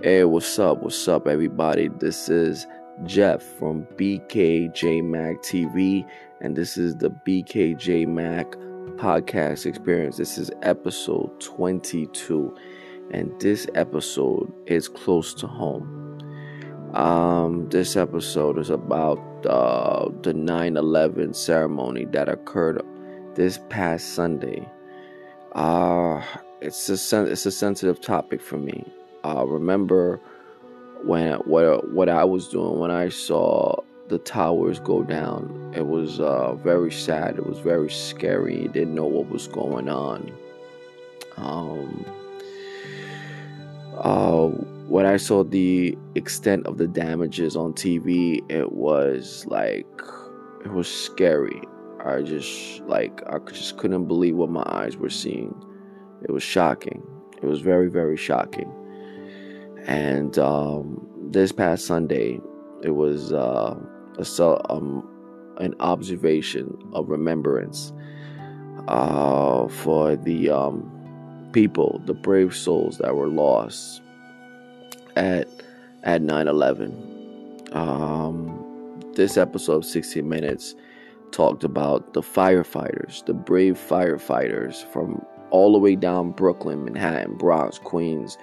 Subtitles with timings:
[0.00, 0.80] Hey, what's up?
[0.80, 1.88] What's up, everybody?
[1.88, 2.68] This is
[3.02, 6.08] Jeff from BKJ Mac TV,
[6.40, 8.48] and this is the BKJ Mac
[8.94, 10.16] podcast experience.
[10.16, 12.54] This is episode 22,
[13.10, 16.20] and this episode is close to home.
[16.94, 22.80] Um, this episode is about uh, the 9 11 ceremony that occurred
[23.34, 24.64] this past Sunday.
[25.56, 26.22] Uh,
[26.60, 28.84] it's a sen- it's a sensitive topic for me.
[29.24, 30.20] Uh, remember
[31.04, 35.72] when what what I was doing when I saw the towers go down.
[35.76, 37.36] It was uh, very sad.
[37.36, 38.68] It was very scary.
[38.68, 40.32] Didn't know what was going on.
[41.36, 42.04] Um,
[43.96, 44.46] uh,
[44.88, 49.86] when I saw the extent of the damages on TV, it was like
[50.64, 51.60] it was scary.
[52.04, 55.54] I just like I just couldn't believe what my eyes were seeing.
[56.22, 57.02] It was shocking.
[57.42, 58.72] It was very very shocking.
[59.88, 62.40] And um, this past Sunday,
[62.82, 63.74] it was uh,
[64.18, 65.08] a, um,
[65.56, 67.94] an observation of remembrance
[68.86, 74.02] uh, for the um, people, the brave souls that were lost
[75.16, 75.48] at
[76.04, 77.74] at 9/11.
[77.74, 80.74] Um, this episode of 60 Minutes
[81.32, 87.78] talked about the firefighters, the brave firefighters from all the way down Brooklyn, Manhattan, Bronx,
[87.78, 88.36] Queens,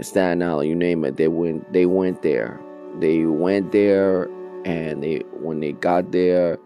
[0.00, 1.16] Staten Island, you name it.
[1.16, 1.72] They went.
[1.72, 2.60] They went there.
[2.98, 4.28] They went there,
[4.64, 6.58] and they when they got there,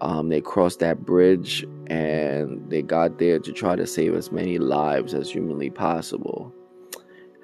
[0.00, 4.58] um, they crossed that bridge, and they got there to try to save as many
[4.58, 6.52] lives as humanly possible.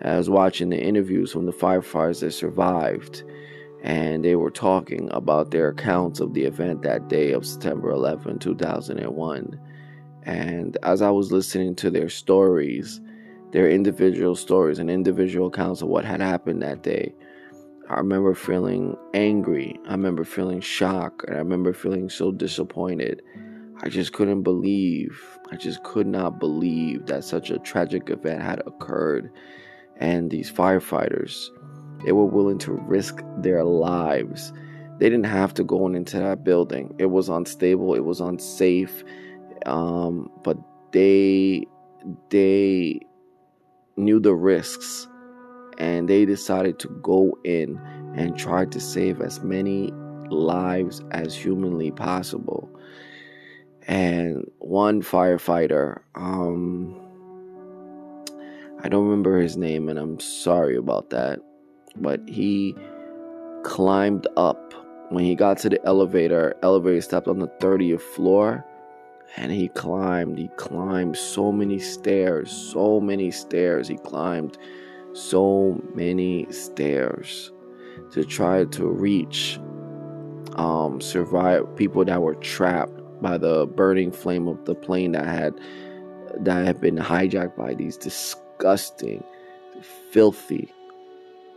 [0.02, 3.24] I was watching the interviews from the firefighters that survived,
[3.82, 8.38] and they were talking about their accounts of the event that day of September 11,
[8.38, 9.60] 2001.
[10.24, 13.00] And as I was listening to their stories,
[13.56, 17.14] their individual stories and individual accounts of what had happened that day,
[17.88, 19.80] I remember feeling angry.
[19.88, 21.24] I remember feeling shocked.
[21.26, 23.22] And I remember feeling so disappointed.
[23.82, 25.18] I just couldn't believe,
[25.50, 29.32] I just could not believe that such a tragic event had occurred.
[29.96, 31.48] And these firefighters,
[32.04, 34.52] they were willing to risk their lives.
[34.98, 36.94] They didn't have to go into that building.
[36.98, 39.02] It was unstable, it was unsafe.
[39.64, 40.58] Um, but
[40.92, 41.64] they
[42.28, 43.00] they
[43.96, 45.08] knew the risks
[45.78, 47.78] and they decided to go in
[48.14, 49.92] and try to save as many
[50.30, 52.68] lives as humanly possible.
[53.86, 57.00] And one firefighter, um,
[58.82, 61.40] I don't remember his name, and I'm sorry about that,
[61.96, 62.74] but he
[63.62, 64.74] climbed up.
[65.10, 68.64] When he got to the elevator, elevator stopped on the 30th floor
[69.36, 73.88] and he climbed he climbed so many stairs so many stairs.
[73.88, 74.58] He climbed
[75.12, 77.50] so many stairs
[78.12, 79.58] to try to reach
[80.56, 85.54] um survive people that were trapped by the burning flame of the plane that had
[86.40, 89.24] that had been hijacked by these disgusting
[90.10, 90.72] filthy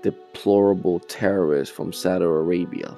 [0.02, 2.97] deplorable terrorists from Saudi Arabia.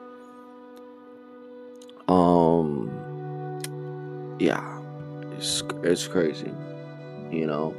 [2.07, 2.90] Um
[4.41, 4.81] yeah,
[5.37, 6.51] it's it's crazy.
[7.29, 7.75] You know,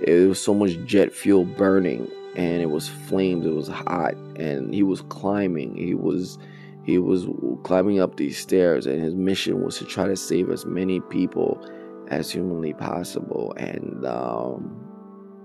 [0.00, 3.44] it was so much jet fuel burning, and it was flames.
[3.44, 5.76] It was hot, and he was climbing.
[5.76, 6.38] He was
[6.84, 7.26] he was
[7.64, 11.62] climbing up these stairs, and his mission was to try to save as many people
[12.08, 13.52] as humanly possible.
[13.58, 14.74] And um,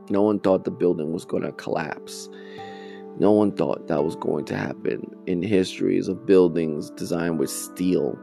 [0.10, 2.30] no one thought the building was going to collapse.
[3.20, 8.18] No one thought that was going to happen in histories of buildings designed with steel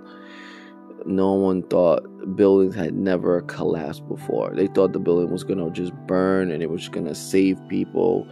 [1.07, 2.03] no one thought
[2.37, 4.53] buildings had never collapsed before.
[4.55, 8.27] They thought the building was gonna just burn and it was gonna save people.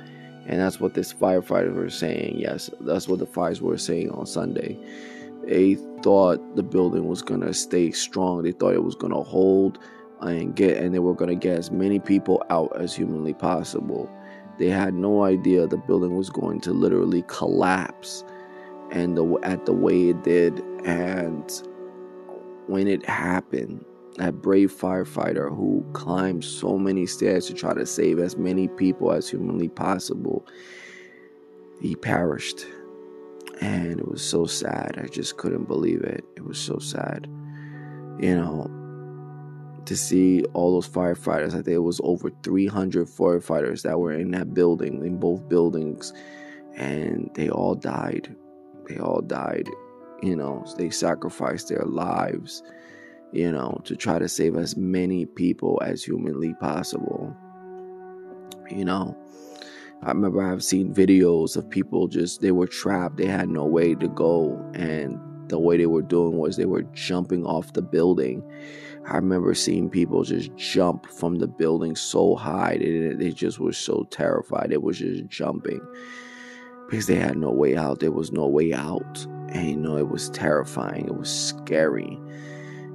[0.47, 2.39] And that's what this firefighters were saying.
[2.39, 4.79] Yes, that's what the fires were saying on Sunday.
[5.45, 8.43] They thought the building was gonna stay strong.
[8.43, 9.79] They thought it was gonna hold
[10.21, 14.11] and get and they were gonna get as many people out as humanly possible.
[14.59, 18.25] They had no idea the building was going to literally collapse
[18.91, 21.63] and the at the way it did and
[22.69, 23.85] when it happened,
[24.17, 29.13] that brave firefighter who climbed so many stairs to try to save as many people
[29.13, 30.47] as humanly possible,
[31.81, 32.67] he perished.
[33.61, 35.01] And it was so sad.
[35.03, 36.25] I just couldn't believe it.
[36.37, 37.27] It was so sad.
[38.21, 43.99] You know, to see all those firefighters, I think it was over 300 firefighters that
[43.99, 46.13] were in that building, in both buildings,
[46.77, 48.35] and they all died.
[48.89, 49.69] They all died
[50.23, 52.63] you know, they sacrificed their lives,
[53.33, 57.35] you know, to try to save as many people as humanly possible.
[58.71, 59.17] You know,
[60.03, 63.95] I remember I've seen videos of people just they were trapped, they had no way
[63.95, 65.19] to go, and
[65.49, 68.43] the way they were doing was they were jumping off the building.
[69.07, 73.73] I remember seeing people just jump from the building so high, they, they just were
[73.73, 74.71] so terrified.
[74.71, 75.81] It was just jumping
[76.89, 78.01] because they had no way out.
[78.01, 79.27] There was no way out.
[79.49, 81.07] And you know, it was terrifying.
[81.07, 82.19] It was scary.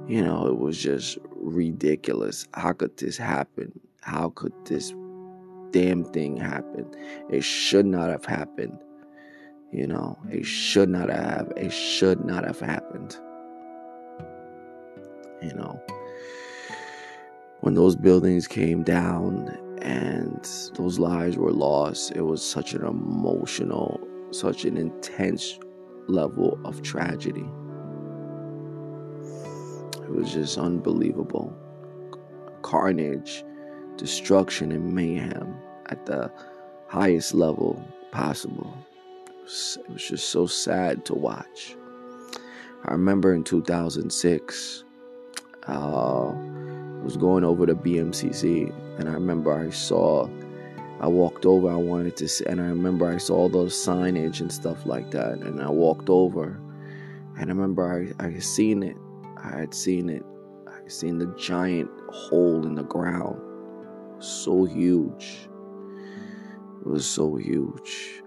[0.06, 2.46] You know, it was just ridiculous.
[2.54, 3.72] How could this happen?
[4.02, 4.94] How could this
[5.70, 6.86] damn thing happen?
[7.30, 8.78] It should not have happened.
[9.72, 11.52] You know, it should not have.
[11.56, 13.16] It should not have happened.
[15.42, 15.80] You know,
[17.60, 19.48] when those buildings came down
[19.82, 25.58] and those lives were lost, it was such an emotional, such an intense
[26.06, 27.48] level of tragedy.
[30.02, 31.56] It was just unbelievable.
[32.62, 33.44] Carnage,
[33.96, 35.56] destruction, and mayhem
[35.86, 36.30] at the
[36.88, 38.76] highest level possible.
[39.26, 41.76] It was, just so sad to watch.
[42.84, 44.84] I remember in 2006,
[45.68, 50.28] uh, I was going over to BMCC, and I remember I saw
[51.00, 51.70] I walked over.
[51.70, 55.10] I wanted to see, and I remember I saw all those signage and stuff like
[55.10, 55.38] that.
[55.38, 56.60] And I walked over,
[57.36, 58.96] and I remember I, I had seen it.
[59.36, 60.22] I had seen it.
[60.68, 63.40] I had seen the giant hole in the ground,
[64.22, 65.48] so huge.
[66.80, 68.22] It was so huge,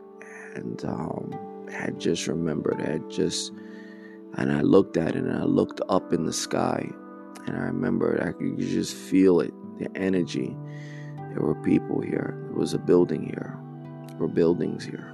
[0.56, 2.81] and um, I just remembered.
[2.81, 3.52] I had just,
[4.34, 6.90] and I looked at it, and I looked up in the sky,
[7.46, 10.56] and I remembered I could just feel it, the energy
[11.33, 12.35] there were people here.
[12.47, 13.57] There was a building here.
[14.09, 15.13] There were buildings here.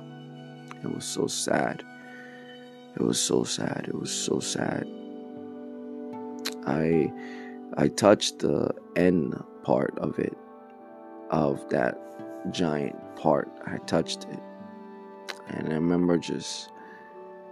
[0.83, 1.83] It was so sad.
[2.95, 3.85] It was so sad.
[3.87, 4.87] It was so sad.
[6.65, 7.11] I
[7.75, 10.37] I touched the end part of it,
[11.31, 11.97] of that
[12.51, 13.49] giant part.
[13.65, 14.39] I touched it.
[15.47, 16.69] And I remember just,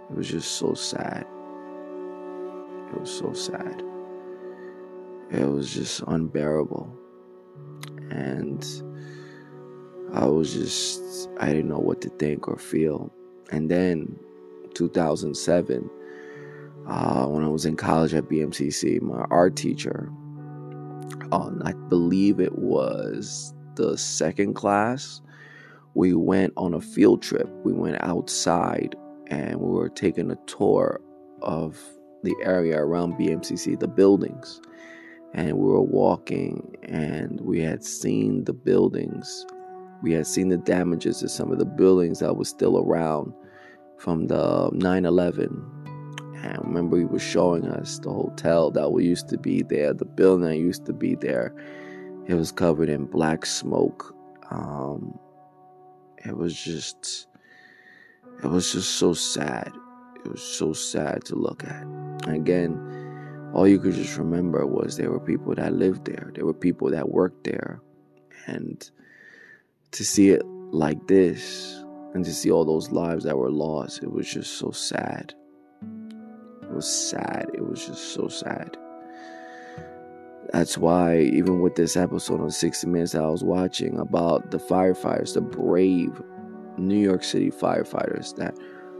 [0.08, 1.26] it was just so sad.
[2.92, 3.82] It was so sad.
[5.30, 6.96] It was just unbearable
[8.12, 8.64] and
[10.12, 13.12] I was just I didn't know what to think or feel.
[13.50, 14.18] And then
[14.74, 15.90] 2007,
[16.86, 20.10] uh, when I was in college at BMCC, my art teacher,
[21.32, 25.20] um, I believe it was the second class,
[25.94, 27.48] we went on a field trip.
[27.64, 28.94] We went outside
[29.28, 31.00] and we were taking a tour
[31.42, 31.78] of
[32.22, 34.60] the area around BMCC, the buildings
[35.34, 39.46] and we were walking and we had seen the buildings.
[40.02, 43.32] We had seen the damages to some of the buildings that was still around
[43.98, 45.82] from the 9-11
[46.42, 49.94] and I remember he was showing us the hotel that we used to be there
[49.94, 51.54] the building that used to be there.
[52.26, 54.14] It was covered in black smoke.
[54.50, 55.18] Um,
[56.24, 57.26] it was just
[58.42, 59.72] it was just so sad.
[60.24, 61.86] It was so sad to look at.
[62.26, 63.11] Again
[63.52, 66.90] all you could just remember was there were people that lived there, there were people
[66.90, 67.80] that worked there.
[68.46, 68.90] And
[69.92, 71.84] to see it like this
[72.14, 75.34] and to see all those lives that were lost, it was just so sad.
[76.62, 77.50] It was sad.
[77.52, 78.76] It was just so sad.
[80.52, 85.34] That's why, even with this episode on 60 Minutes I was watching about the firefighters,
[85.34, 86.20] the brave
[86.78, 88.56] New York City firefighters that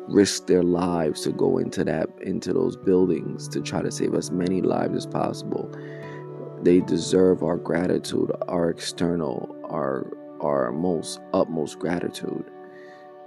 [0.09, 4.30] risk their lives to go into that into those buildings to try to save as
[4.30, 5.71] many lives as possible.
[6.62, 10.06] They deserve our gratitude our external our
[10.40, 12.44] our most utmost gratitude.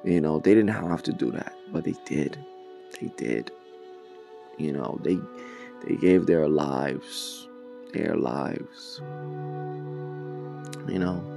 [0.03, 2.37] You know they didn't have to do that but they did.
[2.99, 3.51] They did.
[4.57, 5.19] You know they
[5.85, 7.47] they gave their lives
[7.93, 9.01] their lives.
[10.87, 11.31] You know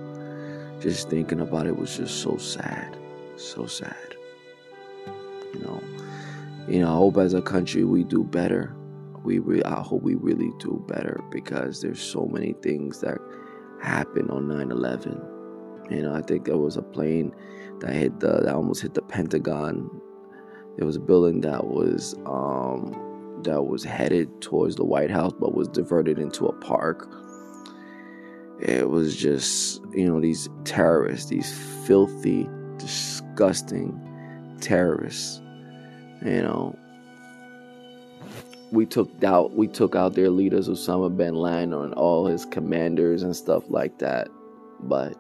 [0.81, 2.97] just thinking about it was just so sad
[3.37, 4.15] so sad
[5.59, 5.83] you know,
[6.69, 6.89] you know.
[6.93, 8.75] I hope as a country we do better.
[9.25, 13.19] We re- I hope we really do better because there's so many things that
[13.83, 15.21] happened on 9/11.
[15.91, 17.35] You know, I think there was a plane
[17.81, 19.91] that hit the that almost hit the Pentagon.
[20.77, 25.55] There was a building that was um, that was headed towards the White House, but
[25.55, 27.09] was diverted into a park.
[28.61, 31.53] It was just you know these terrorists, these
[31.87, 35.41] filthy, disgusting terrorists.
[36.25, 36.79] You know,
[38.71, 43.23] we took out we took out their leaders, Osama bin Laden, and all his commanders
[43.23, 44.29] and stuff like that.
[44.81, 45.17] But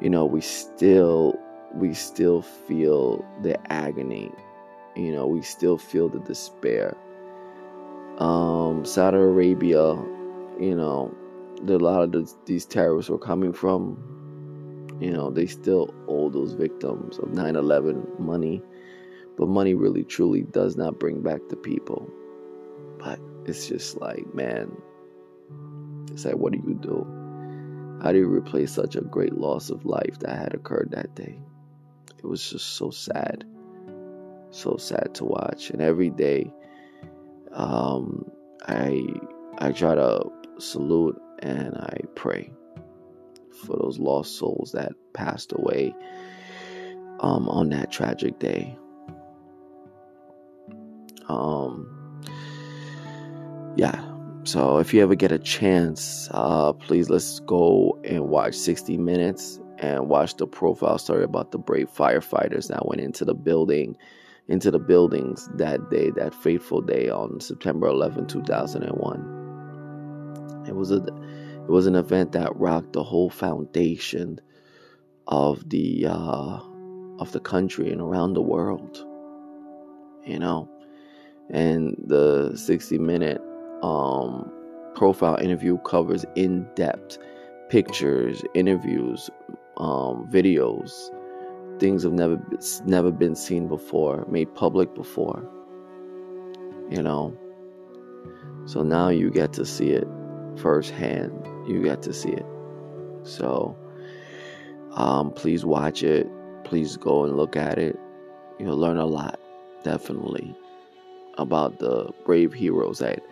[0.00, 1.38] you know, we still
[1.74, 4.30] we still feel the agony.
[4.96, 6.96] You know, we still feel the despair.
[8.18, 9.94] Um, Saudi Arabia,
[10.60, 11.12] you know,
[11.68, 13.98] a lot of the, these terrorists were coming from.
[15.00, 18.62] You know, they still owe those victims of 9 11 money,
[19.36, 22.10] but money really truly does not bring back the people.
[22.98, 24.76] But it's just like, man,
[26.10, 28.00] it's like, what do you do?
[28.02, 31.40] How do you replace such a great loss of life that had occurred that day?
[32.18, 33.44] It was just so sad.
[34.50, 35.70] So sad to watch.
[35.70, 36.52] And every day,
[37.52, 38.24] um,
[38.66, 39.04] I
[39.58, 42.52] I try to salute and I pray
[43.64, 45.94] for those lost souls that passed away
[47.20, 48.76] um, on that tragic day.
[51.28, 51.88] Um,
[53.76, 54.04] yeah.
[54.44, 59.58] So if you ever get a chance, uh, please let's go and watch 60 Minutes
[59.78, 63.96] and watch the profile story about the brave firefighters that went into the building,
[64.48, 70.64] into the buildings that day, that fateful day on September 11, 2001.
[70.68, 74.40] It was a, it was an event that rocked the whole foundation
[75.26, 76.58] of the uh,
[77.18, 79.04] of the country and around the world.
[80.24, 80.68] You know,
[81.50, 83.40] and the 60 minute
[83.82, 84.50] um,
[84.94, 87.18] profile interview covers in depth
[87.68, 89.30] pictures, interviews,
[89.78, 91.10] um, videos,
[91.78, 92.40] things have never
[92.84, 95.42] never been seen before, made public before.
[96.90, 97.36] You know,
[98.66, 100.06] so now you get to see it
[100.56, 101.32] firsthand.
[101.66, 102.46] You get to see it.
[103.22, 103.76] So,
[104.92, 106.28] um, please watch it.
[106.64, 107.98] Please go and look at it.
[108.58, 109.40] You'll learn a lot,
[109.82, 110.54] definitely,
[111.38, 113.24] about the brave heroes that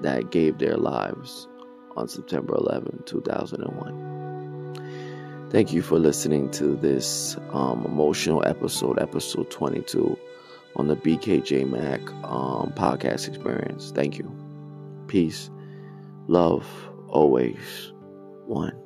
[0.00, 1.48] that gave their lives
[1.96, 5.48] on September 11, 2001.
[5.50, 10.18] Thank you for listening to this um, emotional episode, episode 22
[10.76, 13.92] on the BKJ Mac um, podcast experience.
[13.94, 14.34] Thank you.
[15.08, 15.50] Peace,
[16.26, 16.66] love,
[17.08, 17.92] always
[18.46, 18.81] one.